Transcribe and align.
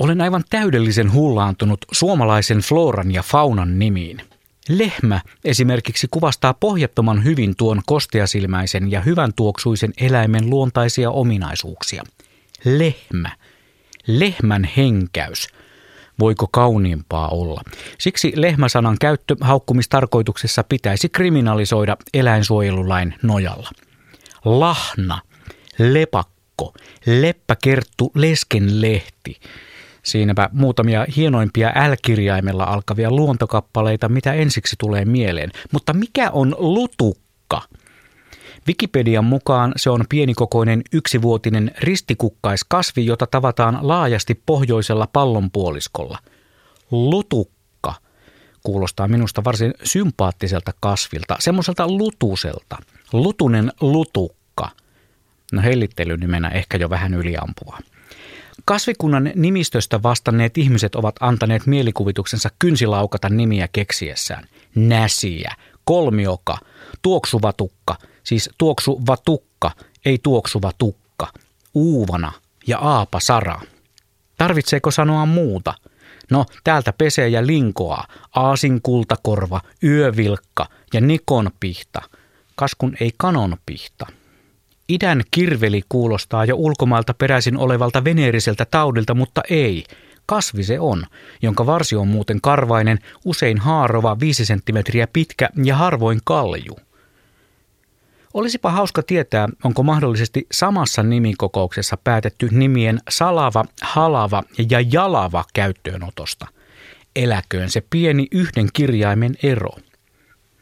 Olen 0.00 0.20
aivan 0.20 0.44
täydellisen 0.50 1.12
hullaantunut 1.12 1.84
suomalaisen 1.92 2.58
floran 2.58 3.12
ja 3.12 3.22
faunan 3.22 3.78
nimiin. 3.78 4.20
Lehmä 4.68 5.20
esimerkiksi 5.44 6.06
kuvastaa 6.10 6.54
pohjattoman 6.54 7.24
hyvin 7.24 7.56
tuon 7.56 7.82
kosteasilmäisen 7.86 8.90
ja 8.90 9.00
hyvän 9.00 9.32
tuoksuisen 9.36 9.92
eläimen 10.00 10.50
luontaisia 10.50 11.10
ominaisuuksia. 11.10 12.02
Lehmä. 12.64 13.30
Lehmän 14.06 14.68
henkäys. 14.76 15.48
Voiko 16.18 16.48
kauniimpaa 16.50 17.28
olla? 17.28 17.62
Siksi 17.98 18.32
lehmäsanan 18.36 18.96
käyttö 19.00 19.36
haukkumistarkoituksessa 19.40 20.64
pitäisi 20.64 21.08
kriminalisoida 21.08 21.96
eläinsuojelulain 22.14 23.14
nojalla. 23.22 23.70
Lahna, 24.44 25.20
lepakko, 25.78 26.74
leppäkerttu, 27.06 28.12
leskenlehti– 28.14 29.40
Siinäpä 30.02 30.48
muutamia 30.52 31.06
hienoimpia 31.16 31.68
L-kirjaimella 31.68 32.64
alkavia 32.64 33.10
luontokappaleita, 33.10 34.08
mitä 34.08 34.32
ensiksi 34.32 34.76
tulee 34.78 35.04
mieleen. 35.04 35.50
Mutta 35.72 35.92
mikä 35.92 36.30
on 36.30 36.56
lutukka? 36.58 37.62
Wikipedian 38.68 39.24
mukaan 39.24 39.72
se 39.76 39.90
on 39.90 40.04
pienikokoinen 40.08 40.82
yksivuotinen 40.92 41.70
ristikukkaiskasvi, 41.80 43.06
jota 43.06 43.26
tavataan 43.26 43.78
laajasti 43.82 44.42
pohjoisella 44.46 45.08
pallonpuoliskolla. 45.12 46.18
Lutukka 46.90 47.94
kuulostaa 48.62 49.08
minusta 49.08 49.44
varsin 49.44 49.74
sympaattiselta 49.84 50.72
kasvilta, 50.80 51.36
semmoiselta 51.40 51.88
lutuselta. 51.88 52.76
Lutunen 53.12 53.72
lutukka. 53.80 54.68
No 55.52 55.62
hellittelynimenä 55.62 56.48
ehkä 56.48 56.76
jo 56.76 56.90
vähän 56.90 57.14
yliampua. 57.14 57.78
Kasvikunnan 58.64 59.32
nimistöstä 59.34 60.02
vastanneet 60.02 60.58
ihmiset 60.58 60.94
ovat 60.94 61.16
antaneet 61.20 61.66
mielikuvituksensa 61.66 62.48
kynsilaukata 62.58 63.28
nimiä 63.28 63.68
keksiessään. 63.72 64.48
Näsiä, 64.74 65.54
kolmioka, 65.84 66.58
tuoksuva 67.02 67.52
tukka, 67.52 67.96
siis 68.24 68.50
tuoksuva 68.58 69.16
tukka, 69.16 69.70
ei 70.04 70.18
tuoksuva 70.22 70.72
tukka, 70.78 71.26
uuvana 71.74 72.32
ja 72.66 72.78
aapa 72.78 73.20
sara. 73.20 73.60
Tarvitseeko 74.36 74.90
sanoa 74.90 75.26
muuta? 75.26 75.74
No, 76.30 76.46
täältä 76.64 76.92
pesee 76.92 77.28
ja 77.28 77.46
linkoaa, 77.46 78.06
aasin 78.34 78.82
kultakorva, 78.82 79.60
yövilkka 79.82 80.66
ja 80.94 81.00
nikonpihta. 81.00 82.02
Kaskun 82.54 82.96
ei 83.00 83.10
kanonpihta. 83.16 84.06
Idän 84.90 85.22
kirveli 85.30 85.82
kuulostaa 85.88 86.44
jo 86.44 86.56
ulkomailta 86.56 87.14
peräisin 87.14 87.56
olevalta 87.56 88.04
veneeriseltä 88.04 88.66
taudilta, 88.70 89.14
mutta 89.14 89.42
ei. 89.50 89.84
Kasvi 90.26 90.64
se 90.64 90.80
on, 90.80 91.06
jonka 91.42 91.66
varsi 91.66 91.96
on 91.96 92.08
muuten 92.08 92.40
karvainen, 92.40 92.98
usein 93.24 93.58
haarova, 93.58 94.20
viisi 94.20 94.44
senttimetriä 94.44 95.06
pitkä 95.06 95.48
ja 95.64 95.76
harvoin 95.76 96.20
kalju. 96.24 96.78
Olisipa 98.34 98.70
hauska 98.70 99.02
tietää, 99.02 99.48
onko 99.64 99.82
mahdollisesti 99.82 100.46
samassa 100.52 101.02
nimikokouksessa 101.02 101.96
päätetty 102.04 102.48
nimien 102.50 103.00
salava, 103.08 103.64
halava 103.82 104.42
ja 104.70 104.80
jalava 104.92 105.44
käyttöönotosta. 105.54 106.46
Eläköön 107.16 107.70
se 107.70 107.82
pieni 107.90 108.26
yhden 108.32 108.68
kirjaimen 108.72 109.34
ero. 109.42 109.70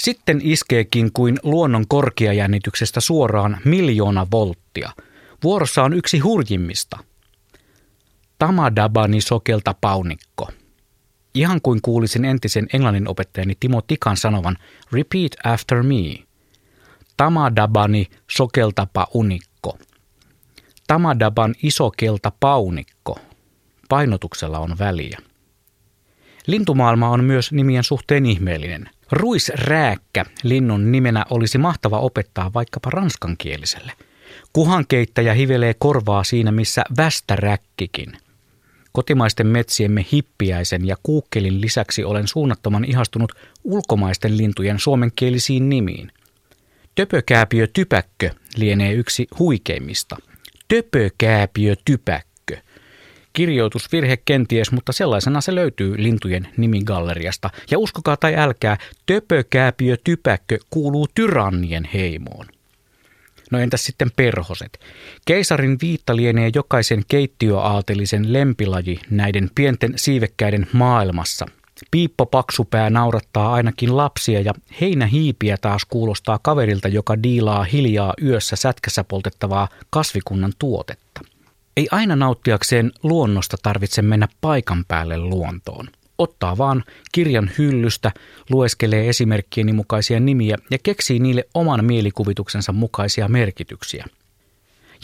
Sitten 0.00 0.40
iskeekin 0.42 1.12
kuin 1.12 1.38
luonnon 1.42 1.88
korkeajännityksestä 1.88 3.00
suoraan 3.00 3.58
miljoona 3.64 4.26
volttia. 4.30 4.90
Vuorossa 5.44 5.82
on 5.82 5.92
yksi 5.92 6.18
hurjimmista. 6.18 6.98
Tamadabani 8.38 9.20
sokelta 9.20 9.74
paunikko. 9.80 10.48
Ihan 11.34 11.60
kuin 11.62 11.82
kuulisin 11.82 12.24
entisen 12.24 12.66
englannin 12.72 13.08
opettajani 13.08 13.54
Timo 13.60 13.82
Tikan 13.82 14.16
sanovan 14.16 14.56
Repeat 14.92 15.32
after 15.44 15.82
me. 15.82 16.24
Tamadabani 17.16 18.06
sokeltapa 18.30 19.06
unikko. 19.14 19.78
Tamadaban 20.86 21.54
isokelta 21.62 22.32
paunikko. 22.40 23.18
Painotuksella 23.88 24.58
on 24.58 24.78
väliä. 24.78 25.18
Lintumaailma 26.46 27.08
on 27.08 27.24
myös 27.24 27.52
nimien 27.52 27.84
suhteen 27.84 28.26
ihmeellinen– 28.26 28.90
Ruisrääkkä 29.12 30.24
linnun 30.42 30.92
nimenä 30.92 31.24
olisi 31.30 31.58
mahtava 31.58 31.98
opettaa 31.98 32.52
vaikkapa 32.54 32.90
ranskankieliselle. 32.90 33.92
Kuhankeittäjä 34.52 35.34
hivelee 35.34 35.74
korvaa 35.78 36.24
siinä, 36.24 36.52
missä 36.52 36.84
västäräkkikin. 36.96 38.12
Kotimaisten 38.92 39.46
metsiemme 39.46 40.06
hippiäisen 40.12 40.86
ja 40.86 40.96
kuukkelin 41.02 41.60
lisäksi 41.60 42.04
olen 42.04 42.28
suunnattoman 42.28 42.84
ihastunut 42.84 43.32
ulkomaisten 43.64 44.36
lintujen 44.36 44.78
suomenkielisiin 44.78 45.68
nimiin. 45.68 46.12
Töpökääpiö 46.94 47.66
typäkkö 47.66 48.30
lienee 48.56 48.92
yksi 48.92 49.26
huikeimmista. 49.38 50.16
Töpökääpiö 50.68 51.74
typäkkö. 51.84 52.29
Kirjoitusvirhe 53.40 54.16
kenties, 54.16 54.72
mutta 54.72 54.92
sellaisena 54.92 55.40
se 55.40 55.54
löytyy 55.54 56.02
lintujen 56.02 56.48
nimigalleriasta. 56.56 57.50
Ja 57.70 57.78
uskokaa 57.78 58.16
tai 58.16 58.36
älkää, 58.36 58.76
töpökääpiö 59.06 59.96
typäkkö 60.04 60.58
kuuluu 60.70 61.06
tyrannien 61.14 61.88
heimoon. 61.94 62.46
No 63.50 63.58
entäs 63.58 63.84
sitten 63.84 64.10
perhoset? 64.16 64.80
Keisarin 65.24 65.76
viitta 65.82 66.16
lienee 66.16 66.50
jokaisen 66.54 67.02
keittiöaatelisen 67.08 68.32
lempilaji 68.32 69.00
näiden 69.10 69.50
pienten 69.54 69.92
siivekkäiden 69.96 70.66
maailmassa. 70.72 71.46
Piippo 71.90 72.26
paksupää 72.26 72.90
naurattaa 72.90 73.52
ainakin 73.52 73.96
lapsia 73.96 74.40
ja 74.40 74.52
heinähiipiä 74.80 75.56
taas 75.60 75.84
kuulostaa 75.84 76.38
kaverilta, 76.42 76.88
joka 76.88 77.22
diilaa 77.22 77.64
hiljaa 77.64 78.14
yössä 78.22 78.56
sätkässä 78.56 79.04
poltettavaa 79.04 79.68
kasvikunnan 79.90 80.52
tuotetta. 80.58 81.20
Ei 81.76 81.88
aina 81.90 82.16
nauttiakseen 82.16 82.92
luonnosta 83.02 83.56
tarvitse 83.62 84.02
mennä 84.02 84.28
paikan 84.40 84.84
päälle 84.88 85.18
luontoon. 85.18 85.88
Ottaa 86.18 86.58
vaan 86.58 86.84
kirjan 87.12 87.50
hyllystä, 87.58 88.12
lueskelee 88.50 89.08
esimerkkieni 89.08 89.72
mukaisia 89.72 90.20
nimiä 90.20 90.56
ja 90.70 90.78
keksii 90.82 91.18
niille 91.18 91.44
oman 91.54 91.84
mielikuvituksensa 91.84 92.72
mukaisia 92.72 93.28
merkityksiä. 93.28 94.04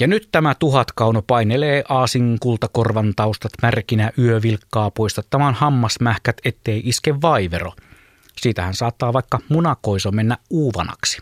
Ja 0.00 0.06
nyt 0.06 0.28
tämä 0.32 0.54
tuhatkauno 0.54 1.22
painelee 1.22 1.84
aasin 1.88 2.36
kultakorvan 2.40 3.12
taustat 3.16 3.52
märkinä 3.62 4.12
yövilkkaa 4.18 4.90
poistattamaan 4.90 5.54
hammasmähkät, 5.54 6.36
ettei 6.44 6.82
iske 6.84 7.20
vaivero. 7.22 7.72
Siitähän 8.40 8.74
saattaa 8.74 9.12
vaikka 9.12 9.38
munakoiso 9.48 10.12
mennä 10.12 10.38
uuvanaksi. 10.50 11.18